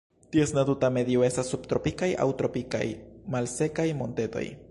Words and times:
Ties 0.35 0.53
natura 0.53 0.89
medio 0.95 1.25
estas 1.27 1.51
subtropikaj 1.55 2.09
aŭ 2.25 2.27
tropikaj 2.41 2.83
malsekaj 3.35 3.89
montetoj. 4.03 4.47